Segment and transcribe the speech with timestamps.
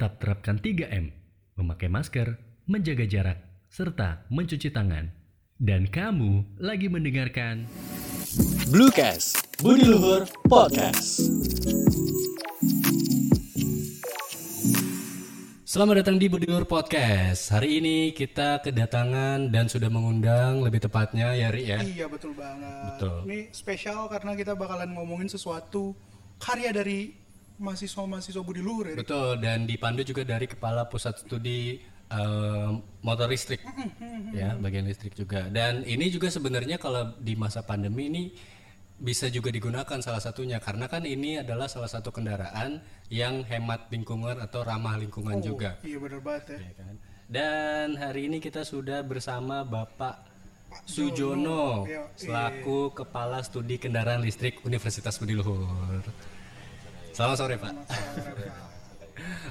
[0.00, 1.12] Tetap terapkan 3M,
[1.60, 3.36] memakai masker, menjaga jarak,
[3.68, 5.12] serta mencuci tangan.
[5.60, 7.68] Dan kamu lagi mendengarkan
[8.72, 11.20] Bluecast, Budi Luhur Podcast.
[15.68, 17.52] Selamat datang di Budi Luhur Podcast.
[17.52, 21.84] Hari ini kita kedatangan dan sudah mengundang lebih tepatnya Yari ya.
[21.84, 22.96] Iya betul banget.
[22.96, 23.28] Betul.
[23.28, 25.92] Ini spesial karena kita bakalan ngomongin sesuatu
[26.40, 27.19] karya dari
[27.60, 28.96] mahasiswa-mahasiswa Budi Luhur ya.
[28.96, 31.78] Betul dan dipandu juga dari Kepala Pusat Studi
[32.08, 32.70] eh,
[33.04, 33.60] Motor Listrik.
[34.40, 35.46] ya, bagian listrik juga.
[35.52, 38.24] Dan ini juga sebenarnya kalau di masa pandemi ini
[39.00, 44.36] bisa juga digunakan salah satunya karena kan ini adalah salah satu kendaraan yang hemat lingkungan
[44.40, 45.80] atau ramah lingkungan juga.
[45.80, 46.58] Iya bener banget ya.
[46.60, 46.94] ya kan?
[47.30, 50.28] Dan hari ini kita sudah bersama Bapak
[50.86, 56.02] Sujono Iya, selaku Kepala Studi Kendaraan Listrik Universitas Budi Luhur.
[57.20, 57.72] Selamat sore Pak.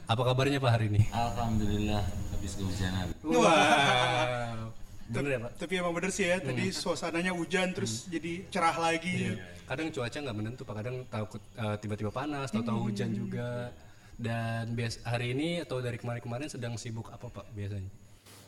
[0.10, 1.06] Apa kabarnya Pak hari ini?
[1.14, 2.02] Alhamdulillah
[2.34, 3.14] habis kehujanan.
[3.22, 4.74] Wow.
[5.06, 5.52] Bener ya Pak?
[5.62, 9.38] Tapi emang bener sih ya, tadi suasananya hujan terus jadi cerah lagi.
[9.70, 13.70] Kadang cuaca nggak menentu Pak, kadang takut eh, tiba-tiba panas, tahu-tahu hujan juga.
[14.18, 17.92] Dan bias hari ini atau dari kemarin-kemarin sedang sibuk apa Pak biasanya?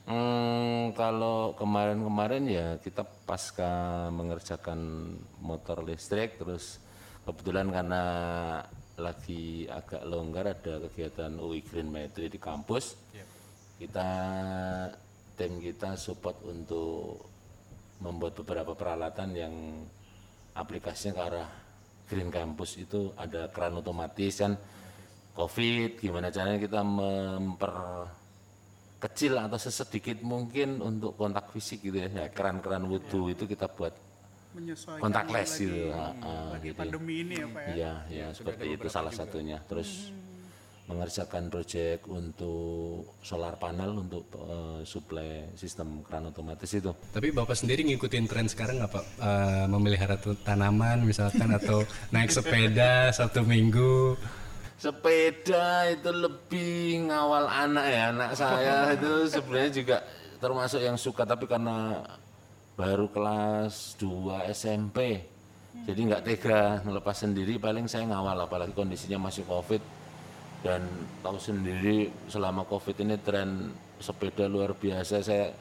[0.10, 6.82] Hmm, kalau kemarin-kemarin ya kita pasca mengerjakan motor listrik terus
[7.22, 8.02] kebetulan karena
[9.02, 12.94] lagi agak longgar ada kegiatan UI Green Metri di kampus.
[13.82, 14.10] Kita
[15.34, 17.26] tim kita support untuk
[18.02, 19.56] membuat beberapa peralatan yang
[20.54, 21.50] aplikasinya ke arah
[22.06, 24.54] Green Campus itu ada keran otomatis kan.
[25.32, 27.74] COVID gimana caranya kita memper
[29.02, 34.11] kecil atau sesedikit mungkin untuk kontak fisik gitu ya, ya keran-keran wudhu itu kita buat
[34.52, 36.80] Menyesuaikan kontakless lagi, gitu, hmm, ah, lagi gitu ya.
[36.84, 37.74] pandemi ini ya Pak ya.
[37.74, 39.58] Iya, ya seperti itu salah satunya.
[39.64, 40.12] Terus
[40.92, 46.92] mengerjakan proyek untuk solar panel untuk eh, suplai sistem keran otomatis itu.
[47.16, 49.06] Tapi Bapak sendiri ngikutin tren sekarang nggak Pak?
[49.24, 54.20] Eh, memelihara tanaman misalkan atau naik sepeda satu minggu?
[54.76, 59.98] Sepeda itu lebih ngawal anak ya, anak saya itu sebenarnya juga
[60.42, 62.02] termasuk yang suka tapi karena
[62.82, 65.22] baru kelas 2 SMP.
[65.86, 69.82] Jadi nggak tega ngelepas sendiri paling saya ngawal apalagi kondisinya masih Covid.
[70.62, 70.82] Dan
[71.22, 73.70] tahu sendiri selama Covid ini tren
[74.02, 75.22] sepeda luar biasa.
[75.22, 75.54] Saya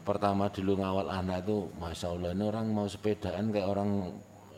[0.00, 3.90] pertama dulu ngawal anak itu Masya Allah ini orang mau sepedaan kayak orang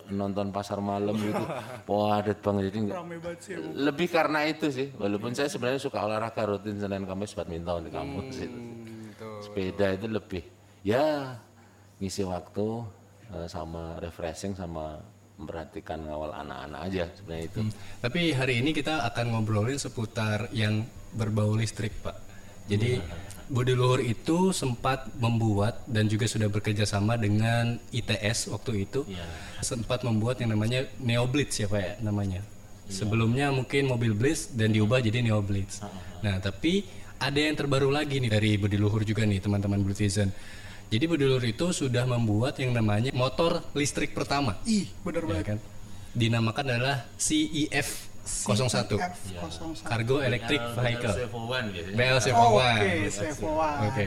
[0.09, 1.45] nonton pasar malam gitu.
[1.91, 3.53] Padat banget jadi nggak- Rame banget sih.
[3.59, 3.75] emang.
[3.75, 4.89] lebih karena itu sih.
[4.95, 8.59] Walaupun saya sebenarnya suka olahraga rutin Senin Kamis badminton di kampus itu
[9.43, 10.43] sepeda itu lebih.
[10.83, 11.39] Ya
[11.99, 12.67] ngisi waktu
[13.35, 14.99] eh, sama refreshing sama
[15.35, 17.61] memperhatikan ngawal anak-anak aja sebenarnya itu
[17.99, 22.17] Tapi hari ini kita akan ngobrolin seputar yang berbau listrik Pak.
[22.71, 23.03] Jadi
[23.45, 29.05] Budi Luhur itu sempat membuat dan juga sudah bekerja sama dengan ITS waktu itu
[29.61, 32.41] sempat membuat yang namanya Neo Blitz ya Pak ya namanya.
[32.89, 35.85] Sebelumnya mungkin mobil Blitz dan diubah jadi Neo Blitz.
[36.25, 36.89] Nah tapi
[37.21, 40.33] ada yang terbaru lagi nih dari Budi Luhur juga nih teman-teman Blutizen.
[40.89, 44.57] Jadi Budi Luhur itu sudah membuat yang namanya motor listrik pertama.
[44.65, 45.47] Ih, bener Ya banget.
[45.47, 45.59] kan?
[46.15, 47.89] Dinamakan adalah CEF
[48.25, 48.97] 01.
[48.97, 49.85] F01.
[49.85, 51.15] Cargo Electric Vehicle.
[51.71, 52.71] gitu BLC Oh, Oke.
[52.79, 53.79] Oke, Sevoan.
[53.91, 54.07] Oke.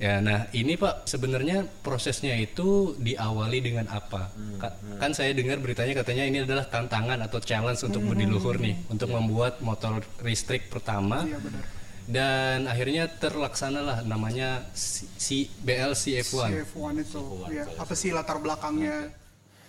[0.00, 4.32] Ya, nah ini Pak sebenarnya prosesnya itu diawali dengan apa?
[4.56, 8.80] Ka- Kan saya dengar beritanya katanya ini adalah tantangan atau challenge untuk Budi Luhur nih
[8.88, 11.20] untuk membuat motor listrik pertama.
[11.22, 11.64] Iya benar.
[12.10, 16.50] Dan akhirnya terlaksana lah namanya si si- BLCF1.
[16.66, 17.22] CF1 itu.
[17.54, 19.14] Ya, apa sih latar belakangnya?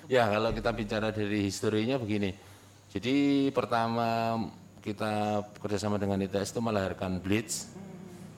[0.09, 2.33] Ya kalau kita bicara dari historinya begini.
[2.89, 4.41] Jadi pertama
[4.81, 7.69] kita kerjasama dengan ITS itu melahirkan Blitz,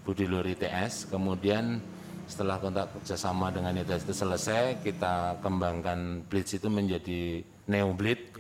[0.04, 1.08] Budi Luhur ITS.
[1.08, 1.80] Kemudian
[2.28, 7.40] setelah kontak kerjasama dengan ITS itu selesai, kita kembangkan Blitz itu menjadi
[7.72, 8.36] Neo Blitz.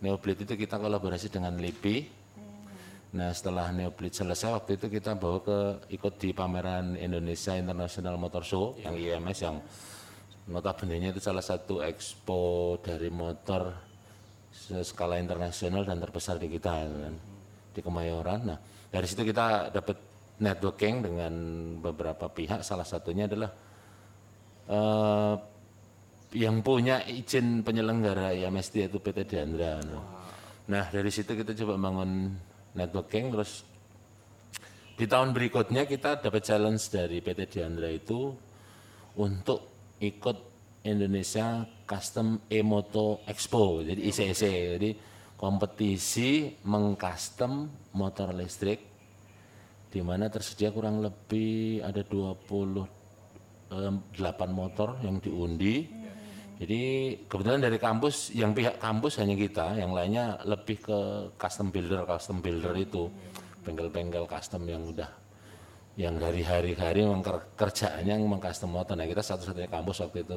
[0.00, 2.19] Neo Blitz itu kita kolaborasi dengan LIPI.
[3.10, 5.58] Nah setelah Neo Blitz selesai waktu itu kita bawa ke
[5.98, 9.58] ikut di pameran Indonesia International Motor Show yang IMS yang
[10.46, 13.74] notabene itu salah satu expo dari motor
[14.82, 17.14] skala internasional dan terbesar di kita kan,
[17.74, 18.40] di Kemayoran.
[18.46, 18.58] Nah
[18.90, 19.98] dari situ kita dapat
[20.38, 21.32] networking dengan
[21.82, 22.62] beberapa pihak.
[22.62, 23.50] Salah satunya adalah
[24.70, 25.34] eh,
[26.38, 29.82] yang punya izin penyelenggara IMST yaitu PT Diandra.
[29.82, 30.04] Nah,
[30.70, 32.30] Nah dari situ kita coba bangun
[32.76, 33.66] networking terus
[35.00, 38.36] di tahun berikutnya kita dapat challenge dari PT Diandra itu
[39.16, 40.36] untuk ikut
[40.84, 44.42] Indonesia Custom E-Moto Expo, jadi ICC,
[44.76, 44.90] jadi
[45.40, 48.80] kompetisi mengcustom motor listrik
[49.90, 52.86] di mana tersedia kurang lebih ada 28
[54.52, 55.88] motor yang diundi.
[56.60, 60.98] Jadi kebetulan dari kampus, yang pihak kampus hanya kita, yang lainnya lebih ke
[61.40, 63.08] custom builder, custom builder itu,
[63.64, 65.08] bengkel-bengkel custom yang udah,
[65.96, 68.92] yang dari hari-hari memang ker- kerjaannya memang custom motor.
[68.92, 70.36] Nah kita satu-satunya kampus waktu itu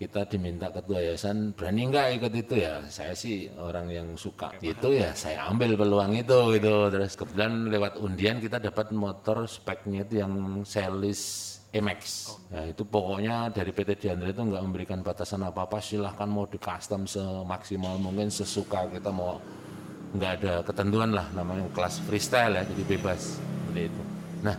[0.00, 2.54] kita diminta ketua yayasan berani nggak ikut itu?
[2.64, 6.88] Ya saya sih orang yang suka itu ya saya ambil peluang itu gitu.
[6.88, 10.32] Terus kebetulan lewat undian kita dapat motor speknya itu yang
[10.64, 16.26] Celis Emax nah itu pokoknya dari PT Diandra itu nggak memberikan batasan apa apa silahkan
[16.26, 19.38] mau di custom semaksimal mungkin sesuka kita mau
[20.10, 24.02] nggak ada ketentuan lah namanya kelas freestyle ya jadi bebas seperti itu.
[24.42, 24.56] Nah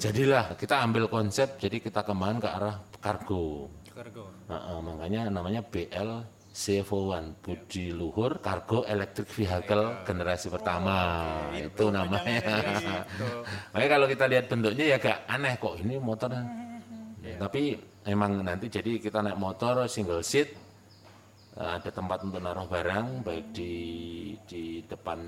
[0.00, 3.68] jadilah kita ambil konsep jadi kita kembangkan ke arah kargo.
[3.92, 4.24] Kargo.
[4.48, 13.02] Heeh, makanya namanya BL CFO1 Budi Luhur Cargo Electric Vehicle generasi pertama itu namanya.
[13.74, 16.30] makanya kalau kita lihat bentuknya ya agak aneh kok ini motor.
[17.24, 17.74] Ya, tapi
[18.06, 20.54] emang nanti jadi kita naik motor single seat
[21.58, 23.74] ada tempat untuk naruh barang baik di
[24.46, 25.18] di depan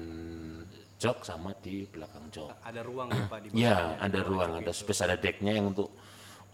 [0.94, 2.50] jok sama di belakang jok.
[2.62, 5.90] Ada ruang ya, Pak di Ya, ada ruang, ada space, ada decknya yang untuk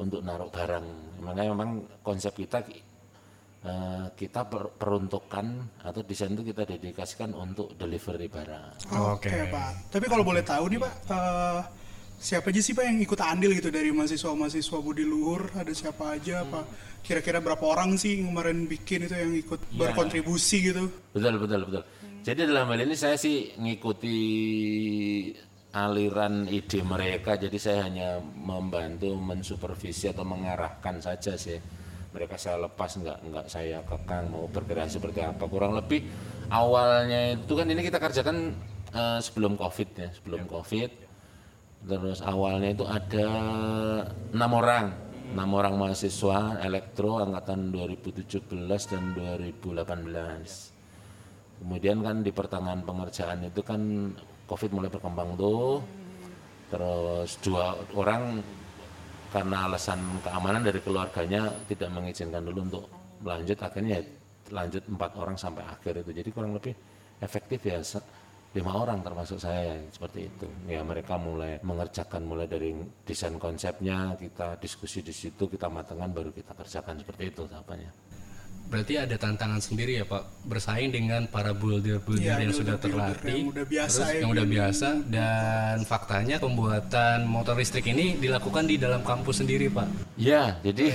[0.00, 0.86] untuk naruh barang.
[1.20, 1.70] Makanya memang
[2.00, 2.64] konsep kita
[3.62, 5.46] eh, kita per- peruntukkan
[5.86, 8.92] atau desain itu kita dedikasikan untuk delivery barang.
[9.14, 9.90] Oke Pak.
[9.94, 11.60] Tapi kalau boleh tahu nih Pak, eh,
[12.18, 15.50] siapa aja sih Pak yang ikut andil gitu dari mahasiswa-mahasiswa Budi Luhur?
[15.54, 16.64] Ada siapa aja Pak?
[17.02, 20.86] Kira-kira berapa orang sih yang kemarin bikin itu yang ikut berkontribusi gitu?
[21.10, 21.82] Betul, betul, betul.
[22.22, 24.18] Jadi dalam hal ini saya sih ngikuti
[25.74, 31.58] aliran ide mereka, jadi saya hanya membantu mensupervisi atau mengarahkan saja sih.
[32.12, 35.44] Mereka saya lepas, nggak nggak saya kekang mau bergerak seperti apa.
[35.48, 36.04] Kurang lebih
[36.52, 38.52] awalnya itu kan ini kita kerjakan
[38.92, 40.90] eh, sebelum covid ya, sebelum covid.
[41.82, 43.26] Terus awalnya itu ada
[44.30, 44.94] enam orang,
[45.34, 48.46] enam orang mahasiswa elektro angkatan 2017
[48.86, 50.72] dan 2018.
[51.62, 54.10] Kemudian kan di pertengahan pengerjaan itu kan
[54.50, 55.78] COVID mulai berkembang tuh.
[56.68, 58.42] Terus dua orang
[59.32, 62.84] karena alasan keamanan dari keluarganya tidak mengizinkan dulu untuk
[63.24, 64.02] melanjut akhirnya ya
[64.52, 66.10] lanjut empat orang sampai akhir itu.
[66.12, 66.76] Jadi kurang lebih
[67.24, 67.80] efektif ya
[68.52, 70.46] lima orang termasuk saya seperti itu.
[70.68, 72.76] Ya mereka mulai mengerjakan mulai dari
[73.08, 78.11] desain konsepnya kita diskusi di situ kita matangkan baru kita kerjakan seperti itu tahapannya
[78.72, 83.52] Berarti ada tantangan sendiri ya Pak bersaing dengan para builder-builder Iya, yang sudah terlatih, yang
[83.52, 88.80] udah biasa terus ya, yang udah biasa dan faktanya pembuatan motor listrik ini dilakukan di
[88.80, 90.16] dalam kampus sendiri Pak.
[90.16, 90.88] Ya, jadi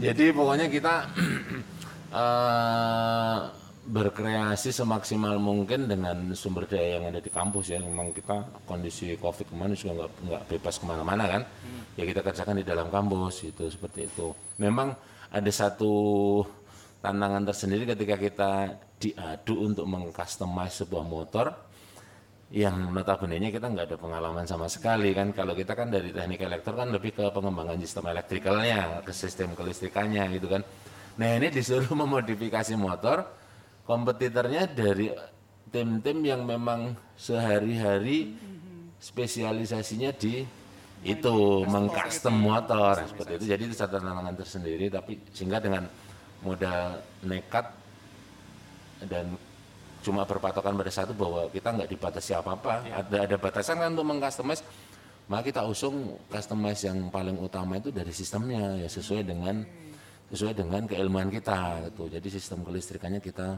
[0.00, 1.12] jadi pokoknya kita
[2.24, 3.38] eh,
[3.84, 7.84] berkreasi semaksimal mungkin dengan sumber daya yang ada di kampus ya.
[7.84, 11.42] Memang kita kondisi COVID kemarin juga nggak nggak bebas ke mana-mana kan.
[12.00, 14.32] Ya kita kerjakan di dalam kampus itu seperti itu.
[14.56, 14.96] Memang
[15.30, 15.92] ada satu
[17.00, 18.52] tantangan tersendiri ketika kita
[19.00, 21.46] diadu untuk mengcustomize sebuah motor
[22.50, 25.30] yang notabene kita nggak ada pengalaman sama sekali kan?
[25.32, 30.28] Kalau kita kan dari teknik elektro kan lebih ke pengembangan sistem elektrikalnya ke sistem kelistrikannya
[30.34, 30.62] gitu kan?
[31.16, 33.24] Nah ini disuruh memodifikasi motor
[33.86, 35.14] kompetitornya dari
[35.70, 38.34] tim-tim yang memang sehari-hari
[38.98, 40.42] spesialisasinya di
[41.00, 43.00] itu mengcustom motor.
[43.08, 43.44] seperti itu.
[43.56, 45.88] Jadi itu satu tantangan tersendiri tapi sehingga dengan
[46.40, 47.66] modal nekat
[49.08, 49.36] dan
[50.00, 52.84] cuma berpatokan pada satu bahwa kita nggak dibatasi apa-apa.
[52.88, 54.64] Ada ada batasan kan untuk mengcustomize.
[55.30, 59.62] Maka kita usung customize yang paling utama itu dari sistemnya ya sesuai dengan
[60.26, 62.10] sesuai dengan keilmuan kita gitu.
[62.10, 63.54] Jadi sistem kelistrikannya kita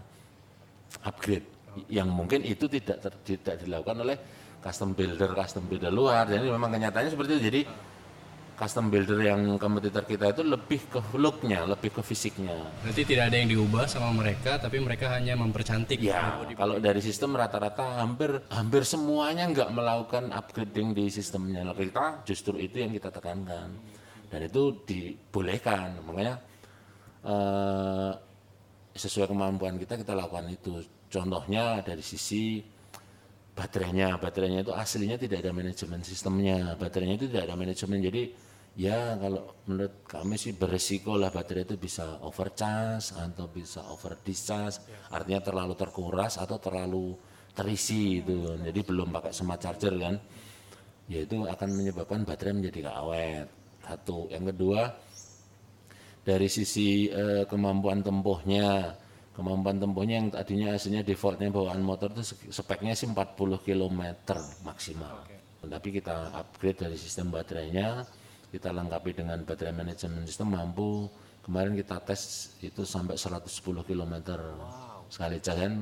[1.09, 1.49] upgrade.
[1.89, 4.17] Yang mungkin itu tidak ter- tidak dilakukan oleh
[4.61, 6.29] custom builder custom builder luar.
[6.29, 7.43] Jadi memang kenyataannya seperti itu.
[7.49, 7.61] Jadi
[8.59, 13.37] custom builder yang kompetitor kita itu lebih ke looknya lebih ke fisiknya Berarti tidak ada
[13.39, 16.03] yang diubah sama mereka, tapi mereka hanya mempercantik.
[16.03, 21.63] Ya, kalau dari sistem rata-rata hampir hampir semuanya nggak melakukan upgrading di sistemnya.
[21.63, 23.69] Nah, Kita justru itu yang kita tekankan
[24.29, 26.01] dan itu dibolehkan.
[26.03, 26.35] Makanya
[27.23, 28.13] eh,
[28.97, 30.83] sesuai kemampuan kita kita lakukan itu.
[31.13, 32.65] Contohnya dari sisi
[33.53, 36.75] baterainya, baterainya itu aslinya tidak ada manajemen sistemnya.
[36.77, 37.99] Baterainya itu tidak ada manajemen.
[38.01, 38.23] Jadi
[38.73, 44.81] ya kalau menurut kami sih beresiko lah baterai itu bisa overcharge atau bisa over discharge.
[45.13, 47.17] Artinya terlalu terkuras atau terlalu
[47.53, 48.57] terisi itu.
[48.57, 50.17] Jadi belum pakai smart charger kan.
[51.11, 53.49] Ya itu akan menyebabkan baterai menjadi gak awet.
[53.83, 54.31] Satu.
[54.33, 54.81] Yang kedua
[56.23, 58.97] dari sisi eh, kemampuan tempuhnya
[59.33, 63.17] kemampuan tempuhnya yang tadinya aslinya defaultnya bawaan motor itu speknya sih 40
[63.59, 64.03] km
[64.63, 65.25] maksimal.
[65.63, 68.03] Tapi kita upgrade dari sistem baterainya,
[68.51, 71.07] kita lengkapi dengan baterai manajemen sistem mampu.
[71.43, 72.23] Kemarin kita tes
[72.61, 73.47] itu sampai 110
[73.83, 74.15] km
[75.09, 75.75] sekali cas kan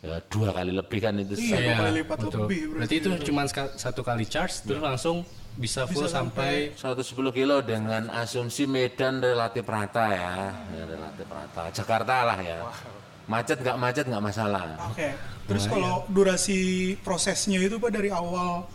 [0.00, 1.36] ya, dua kali lebih kan itu.
[1.36, 2.38] Iya, dua Iya, kali lipat betul.
[2.40, 5.20] lebih Berarti itu cuma ska- satu kali charge terus langsung
[5.56, 11.62] bisa full sampai 110 kilo dengan asumsi Medan relatif rata ya, ya relatif rata.
[11.74, 12.58] Jakarta lah ya.
[13.30, 14.62] Macet nggak macet nggak masalah.
[14.90, 15.14] Oke.
[15.46, 18.66] Terus kalau durasi prosesnya itu Pak dari awal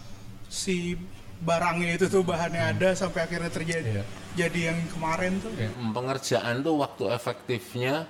[0.51, 0.96] si
[1.39, 4.03] barangnya itu tuh bahannya ada sampai akhirnya terjadi Iya.
[4.39, 5.51] jadi yang kemarin tuh
[5.91, 8.08] Pengerjaan tuh waktu efektifnya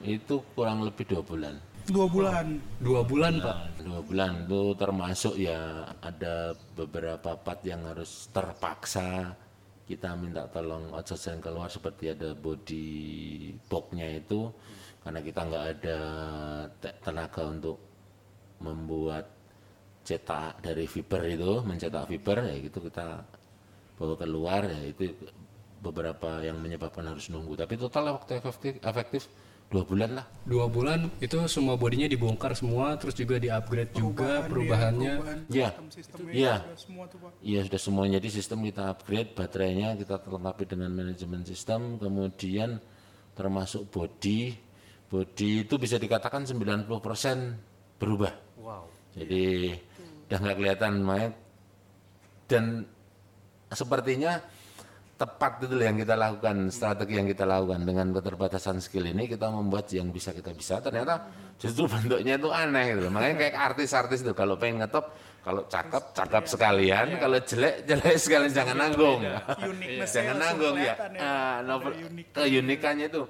[0.00, 1.54] itu kurang lebih dua bulan.
[1.86, 2.46] Dua bulan.
[2.82, 3.56] dua bulan pak.
[3.82, 4.30] Dua bulan.
[4.46, 9.34] Itu termasuk ya ada beberapa part yang harus terpaksa.
[9.86, 12.86] Kita minta tolong outsourcing keluar seperti ada body
[13.70, 14.50] boxnya itu.
[15.06, 15.98] Karena kita nggak ada
[16.82, 17.78] te- tenaga untuk
[18.58, 19.30] membuat
[20.02, 23.22] cetak dari fiber itu mencetak fiber ya itu kita
[23.94, 24.66] bawa keluar.
[24.66, 25.14] Ya itu
[25.78, 27.54] beberapa yang menyebabkan harus nunggu.
[27.54, 29.22] Tapi total waktu efektif efektif
[29.66, 34.46] dua bulan lah Dua bulan itu semua bodinya dibongkar semua terus juga di upgrade juga
[34.46, 35.12] perubahannya.
[35.18, 35.68] perubahan Iya.
[35.74, 36.54] sistem-sistemnya Iya.
[36.62, 37.30] udah semua tuh Pak.
[37.42, 42.78] Iya sudah semuanya di sistem kita upgrade baterainya kita lengkapi dengan manajemen sistem kemudian
[43.34, 44.54] termasuk body
[45.06, 47.58] body itu bisa dikatakan 90%
[47.98, 48.32] berubah.
[48.62, 48.86] Wow.
[49.18, 49.74] Jadi
[50.26, 51.30] udah nggak kelihatan makanya
[52.46, 52.64] dan
[53.70, 54.38] sepertinya
[55.16, 57.88] tepat itu yang kita lakukan strategi yang kita lakukan.
[57.88, 60.78] Dengan keterbatasan skill ini kita membuat yang bisa kita bisa.
[60.84, 61.24] Ternyata
[61.56, 63.00] justru bentuknya itu aneh gitu.
[63.08, 63.12] Loh.
[63.12, 67.06] makanya kayak artis-artis itu kalau pengen ngetop kalau cakep cakep sekalian.
[67.16, 68.52] Kalau jelek jelek sekalian.
[68.52, 69.20] Jangan nanggung.
[69.72, 70.94] Uniqueness-nya jangan nanggung ya.
[71.16, 71.28] ya.
[71.64, 71.78] Ah,
[72.36, 73.22] keunikannya itu.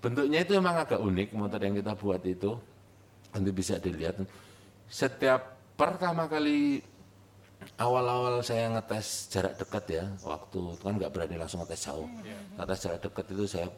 [0.00, 2.56] Bentuknya itu emang agak unik motor yang kita buat itu.
[3.36, 4.16] Nanti bisa dilihat.
[4.88, 6.80] Setiap pertama kali
[7.76, 12.08] awal-awal saya ngetes jarak dekat ya waktu itu kan nggak berani langsung ngetes jauh.
[12.56, 13.68] Ngetes jarak dekat itu saya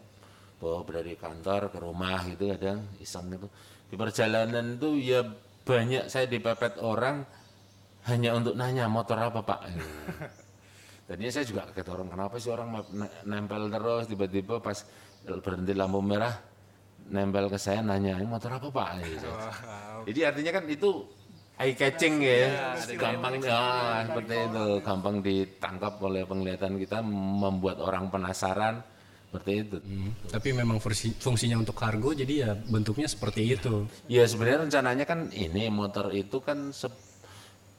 [0.62, 3.50] bawa dari kantor ke rumah gitu kadang iseng itu
[3.90, 5.26] di perjalanan itu ya
[5.66, 7.26] banyak saya dipepet orang
[8.06, 9.60] hanya untuk nanya motor apa pak?
[11.06, 14.06] Tadinya saya juga kaget orang kenapa sih orang ne- nempel terus?
[14.10, 14.86] Tiba-tiba pas
[15.26, 16.34] berhenti lampu merah
[17.10, 18.88] nempel ke saya nanya ini motor apa pak?
[19.02, 19.28] Gitu.
[20.10, 21.06] Jadi artinya kan itu
[21.60, 23.60] eye catching ya, gampang ya
[24.08, 28.80] seperti itu, gampang ditangkap oleh penglihatan kita, membuat orang penasaran.
[29.32, 29.76] Seperti itu.
[30.28, 33.88] Tapi memang fungsi- fungsinya untuk kargo jadi ya bentuknya seperti itu.
[34.04, 36.92] Ya sebenarnya rencananya kan ini motor itu kan se-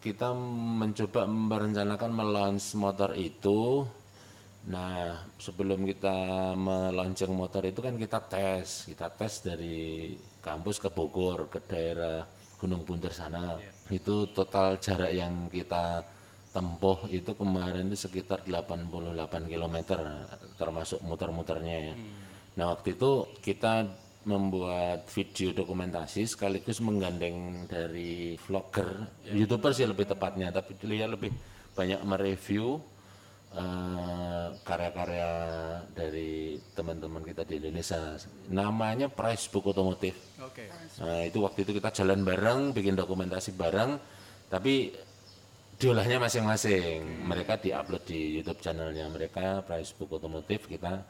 [0.01, 3.85] kita mencoba merencanakan melaunch motor itu.
[4.65, 6.17] Nah sebelum kita
[6.57, 12.25] melunceng motor itu kan kita tes, kita tes dari kampus ke Bogor ke daerah
[12.63, 13.59] Gunung Bunter sana.
[13.91, 15.99] Itu total jarak yang kita
[16.55, 19.77] tempuh itu kemarin itu sekitar 88 km
[20.55, 21.95] termasuk muter-muternya ya.
[22.55, 23.89] Nah waktu itu kita
[24.23, 31.27] membuat video dokumentasi sekaligus menggandeng dari vlogger, youtuber sih lebih tepatnya, tapi dia lebih
[31.75, 32.79] banyak mereview
[33.53, 35.29] eh, karya-karya
[35.93, 38.17] dari teman-teman kita di Indonesia.
[38.49, 40.17] Namanya Price Book Otomotif.
[40.41, 40.67] Oke.
[41.01, 43.97] Nah itu waktu itu kita jalan bareng, bikin dokumentasi bareng,
[44.49, 44.93] tapi
[45.77, 47.25] diolahnya masing-masing.
[47.25, 51.03] Mereka diupload di YouTube channelnya mereka, Price Book Otomotif, kita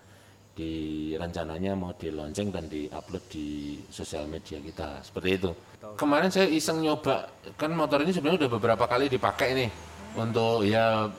[0.53, 5.51] di rencananya mau di launching dan diupload di sosial media kita seperti itu.
[5.97, 7.25] Kemarin saya iseng nyoba,
[7.57, 9.69] kan motor ini sebenarnya udah beberapa kali dipakai nih
[10.13, 11.09] untuk ya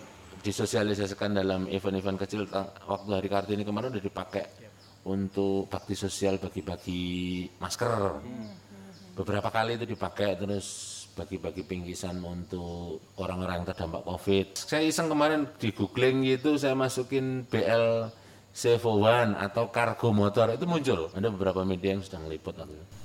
[0.44, 2.44] disosialisasikan dalam event-event kecil.
[2.84, 4.44] Waktu hari Kartini kemarin udah dipakai
[5.04, 8.20] untuk bakti sosial bagi-bagi masker
[9.14, 10.66] beberapa kali itu dipakai terus
[11.14, 17.46] bagi-bagi pinggisan untuk orang-orang yang terdampak covid saya iseng kemarin di googling gitu saya masukin
[17.46, 18.10] BL
[18.54, 22.50] C41 atau kargo motor itu muncul ada beberapa media yang waktu itu.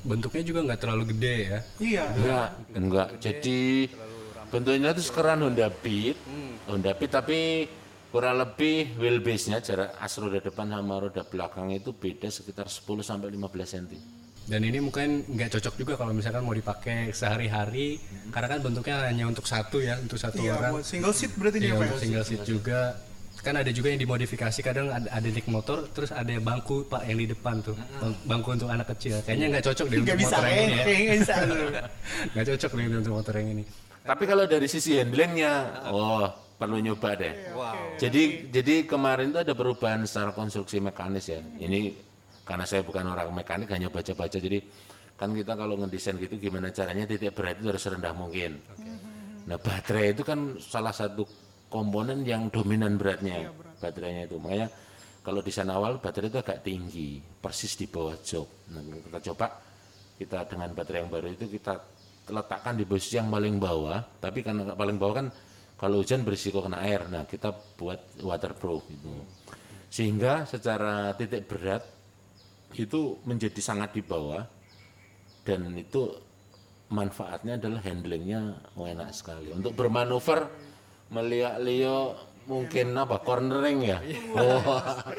[0.06, 1.60] Bentuknya juga nggak terlalu gede ya.
[1.82, 2.04] Iya.
[2.14, 3.62] enggak enggak jadi
[4.50, 6.18] bentuknya itu sekeran Honda Beat
[6.66, 7.70] Honda Beat tapi
[8.10, 13.30] kurang lebih wheelbase-nya jarak as roda depan sama roda belakang itu beda sekitar 10 sampai
[13.30, 13.38] 15
[13.70, 13.86] cm
[14.44, 19.30] Dan ini mungkin nggak cocok juga kalau misalkan mau dipakai sehari-hari karena kan bentuknya hanya
[19.30, 20.82] untuk satu ya, untuk satu Iya, orang.
[20.82, 21.84] single seat berarti dia Iya, Pak.
[21.84, 22.02] untuk ya?
[22.02, 22.80] single seat juga.
[23.40, 27.22] Kan ada juga yang dimodifikasi kadang ada, ada naik motor terus ada bangku Pak yang
[27.22, 27.78] di depan tuh.
[27.96, 29.22] Bang- Bangku untuk anak kecil.
[29.22, 30.84] Kayaknya nggak cocok deh Nggak untuk bisa, motor yang ini ya.
[30.84, 31.34] nggak bisa.
[32.34, 33.64] Nggak cocok deh untuk motor yang ini.
[34.10, 36.26] Tapi kalau dari sisi handlingnya, oh
[36.58, 37.34] perlu nyoba deh.
[38.02, 41.38] Jadi jadi kemarin itu ada perubahan secara konstruksi mekanis ya.
[41.38, 41.94] Ini
[42.42, 44.42] karena saya bukan orang mekanik hanya baca-baca.
[44.42, 44.66] Jadi
[45.14, 48.58] kan kita kalau ngedesain gitu gimana caranya titik berat itu harus rendah mungkin.
[49.46, 51.30] Nah baterai itu kan salah satu
[51.70, 54.42] komponen yang dominan beratnya baterainya itu.
[54.42, 54.68] Makanya
[55.22, 58.74] kalau di sana awal baterai itu agak tinggi, persis di bawah jok.
[58.74, 59.48] Nah, kita coba
[60.18, 61.99] kita dengan baterai yang baru itu kita
[62.30, 65.28] letakkan di posisi yang paling bawah, tapi karena paling bawah kan
[65.76, 67.06] kalau hujan berisiko kena air.
[67.10, 69.14] Nah kita buat waterproof itu.
[69.90, 71.84] Sehingga secara titik berat
[72.78, 74.46] itu menjadi sangat di bawah
[75.42, 76.14] dan itu
[76.94, 80.46] manfaatnya adalah handlingnya enak sekali untuk bermanuver
[81.10, 83.98] melihat-lihat mungkin apa cornering ya
[84.38, 84.62] oh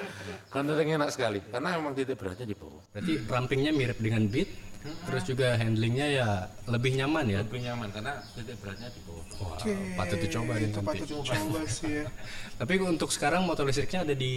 [0.55, 5.23] cornering enak sekali karena memang titik beratnya di bawah Berarti rampingnya mirip dengan Beat, terus
[5.29, 6.29] juga handlingnya ya
[6.65, 7.39] lebih nyaman ya.
[7.45, 10.85] lebih nyaman karena titik beratnya di bawah Wah, Oke, patut dicoba nih nanti.
[10.85, 12.07] patut dicoba sih ya.
[12.61, 14.33] Tapi untuk sekarang motor listriknya ada di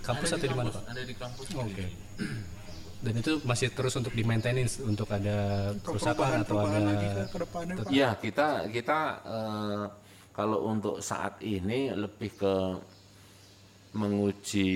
[0.00, 0.82] kampus atau di mana Pak?
[0.88, 1.84] ada di kampus Oke.
[3.04, 7.38] Dan itu masih terus untuk di maintenance untuk ada kerusakan atau ada lagi ke, ke
[7.44, 7.88] depannya Pak.
[7.92, 8.98] Iya kita kita
[9.28, 9.84] eh,
[10.32, 12.54] kalau untuk saat ini lebih ke
[13.96, 14.72] menguji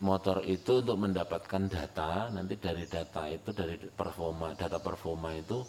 [0.00, 5.60] motor itu untuk mendapatkan data nanti dari data itu dari performa data performa itu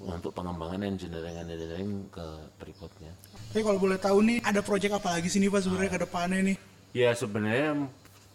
[0.00, 2.26] untuk pengembangan engineering engineering ke
[2.60, 3.12] berikutnya.
[3.52, 6.40] Tapi kalau boleh tahu nih ada proyek apa lagi sih nih Pak sebenarnya ke depannya
[6.52, 6.56] nih?
[6.92, 7.88] Ya sebenarnya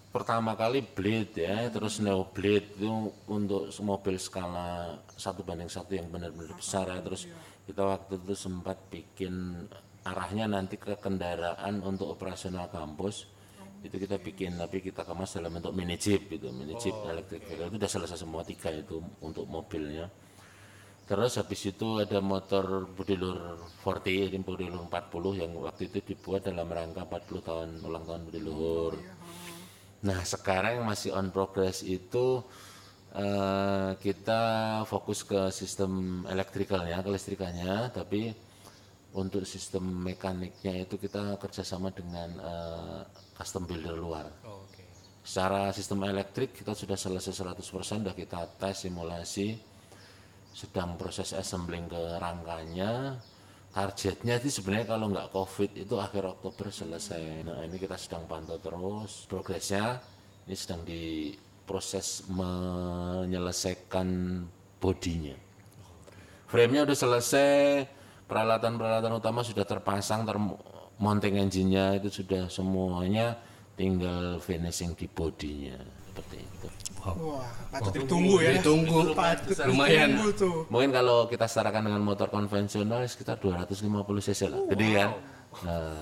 [0.10, 6.10] pertama kali Blade ya, terus Neo Blade itu untuk mobil skala satu banding satu yang
[6.10, 7.00] benar-benar besar ya.
[7.02, 7.30] Terus
[7.70, 9.66] kita waktu itu sempat bikin
[10.02, 13.30] arahnya nanti ke kendaraan untuk operasional kampus
[13.82, 17.74] itu kita bikin tapi kita kemas dalam bentuk mini jeep gitu mini jeep elektrik vehicle.
[17.74, 20.06] itu udah selesai semua tiga itu untuk mobilnya
[21.12, 26.72] Terus habis itu ada motor Budilur 40, ini Budilur 40 yang waktu itu dibuat dalam
[26.72, 28.96] rangka 40 tahun ulang tahun Budiluhur.
[30.08, 32.40] Nah sekarang yang masih on progress itu
[33.12, 34.42] eh, kita
[34.88, 38.32] fokus ke sistem elektrikalnya, kelistrikannya, tapi
[39.12, 43.02] untuk sistem mekaniknya itu kita kerjasama dengan eh,
[43.36, 44.28] custom builder luar.
[44.48, 44.88] Oke.
[45.22, 47.60] Secara sistem elektrik kita sudah selesai 100%,
[48.08, 49.60] sudah kita tes simulasi,
[50.56, 53.20] sedang proses assembling ke rangkanya.
[53.72, 57.48] Targetnya itu sebenarnya kalau nggak COVID itu akhir Oktober selesai.
[57.48, 60.04] Nah ini kita sedang pantau terus progresnya.
[60.44, 64.08] Ini sedang diproses menyelesaikan
[64.82, 65.38] bodinya.
[66.52, 67.88] Frame-nya udah selesai,
[68.32, 73.36] peralatan-peralatan utama sudah terpasang, termounting engine-nya itu sudah semuanya,
[73.76, 75.76] tinggal finishing di bodinya
[76.08, 76.68] seperti itu.
[77.02, 78.52] Wah, patut ditunggu ya.
[78.60, 79.12] Ditunggu.
[79.12, 80.16] Patut Lumayan.
[80.16, 80.58] ditunggu tuh.
[80.72, 85.10] Mungkin kalau kita setarakan dengan motor konvensional sekitar 250 cc lah, gede kan?
[85.68, 86.00] Nah,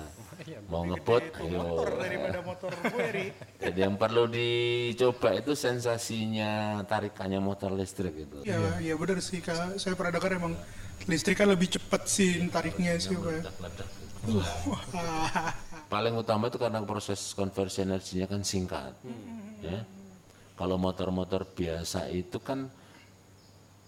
[0.70, 1.98] mau ngebut, Motor ayo.
[1.98, 3.28] daripada motor nih.
[3.58, 8.38] Jadi yang perlu dicoba itu sensasinya tarikannya motor listrik itu.
[8.46, 9.76] Ya, ya benar sih kak.
[9.76, 10.54] Saya pernah dengar emang
[11.08, 13.42] listrik kan lebih cepat sih tariknya sih ya.
[15.92, 18.92] Paling utama itu karena proses konversi energinya kan singkat.
[19.64, 19.82] Ya.
[20.54, 22.68] Kalau motor-motor biasa itu kan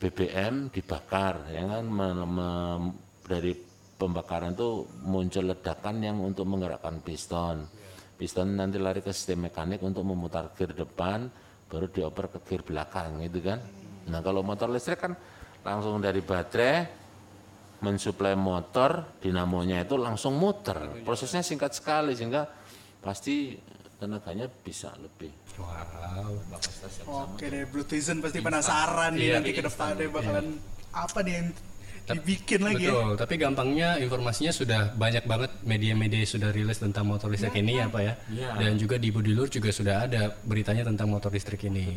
[0.00, 3.54] BBM dibakar, ya kan me- me- dari
[4.00, 7.68] pembakaran itu muncul ledakan yang untuk menggerakkan piston.
[8.18, 11.30] Piston nanti lari ke sistem mekanik untuk memutar gear depan,
[11.70, 13.62] baru dioper ke gear belakang, gitu kan.
[14.10, 15.14] Nah kalau motor listrik kan
[15.62, 17.01] langsung dari baterai
[17.82, 21.02] mensuplai motor, dinamonya itu langsung muter.
[21.02, 22.46] Prosesnya singkat sekali sehingga
[23.02, 23.58] pasti
[23.98, 25.30] tenaganya bisa lebih.
[25.58, 26.38] Wow.
[27.34, 30.46] Oke deh, Bluetooth pasti penasaran nih Iya, nanti ke depannya bakalan
[30.92, 31.48] apa nih yang
[32.02, 32.90] dibikin lagi ya.
[32.90, 37.86] Betul, tapi gampangnya informasinya sudah banyak banget media-media sudah rilis tentang motor listrik ini ya
[37.86, 38.14] Pak ya.
[38.58, 41.94] Dan juga di Budilur juga sudah ada beritanya tentang motor listrik ini.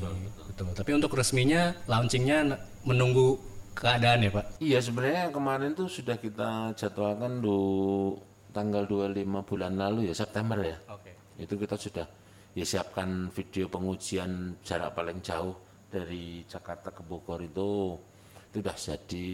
[0.54, 0.78] Betul.
[0.78, 2.54] Tapi untuk resminya launchingnya
[2.86, 4.46] menunggu keadaan ya Pak.
[4.64, 7.60] Iya sebenarnya kemarin tuh sudah kita jadwalkan du
[8.56, 10.78] tanggal 25 bulan lalu ya September ya.
[10.90, 11.12] Oke.
[11.36, 12.08] Itu kita sudah
[12.56, 15.54] ya siapkan video pengujian jarak paling jauh
[15.92, 18.00] dari Jakarta ke Bogor itu
[18.50, 19.28] itu sudah jadi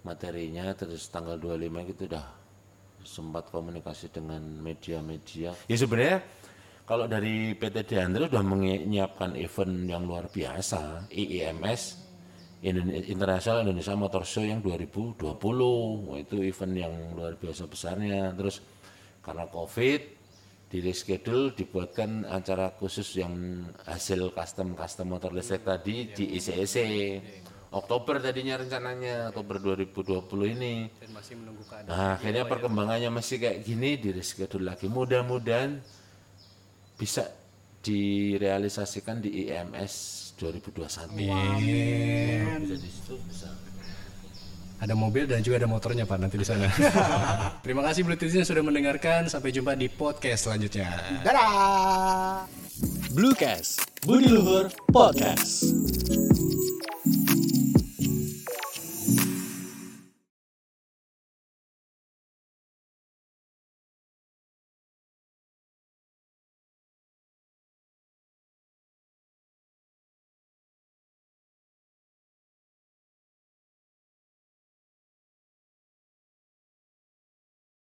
[0.00, 2.26] materinya terus tanggal 25 itu udah
[3.04, 5.52] sempat komunikasi dengan media-media.
[5.68, 6.24] Ya sebenarnya
[6.88, 12.09] kalau dari PT Deandra sudah menyiapkan event yang luar biasa, IIMS Indone-
[12.60, 15.16] International Indonesia Motor Show yang 2020.
[15.16, 18.36] Wah, itu event yang luar biasa besarnya.
[18.36, 18.60] Terus
[19.24, 20.00] karena Covid
[20.70, 26.76] di reschedule dibuatkan acara khusus yang hasil custom custom motor listrik tadi di ICEC.
[27.70, 30.90] Oktober tadinya rencananya Oktober 2020 ini.
[31.00, 31.90] Dan masih menunggu keadaan.
[31.90, 34.90] Nah, akhirnya perkembangannya masih kayak gini di reschedule lagi.
[34.90, 35.78] Mudah-mudahan
[36.98, 37.30] bisa
[37.80, 39.94] direalisasikan di IMS
[40.40, 41.12] 2021.
[41.20, 43.48] Bisa di situ bisa.
[44.80, 46.64] Ada mobil dan juga ada motornya Pak nanti di sana.
[47.64, 49.28] Terima kasih Bluetooth yang sudah mendengarkan.
[49.28, 50.88] Sampai jumpa di podcast selanjutnya.
[51.20, 52.48] Dadah!
[53.12, 55.68] Bluecast, Budi Luhur Podcast.